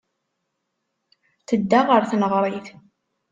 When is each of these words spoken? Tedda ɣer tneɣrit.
Tedda 1.47 1.79
ɣer 1.89 2.03
tneɣrit. 2.09 2.67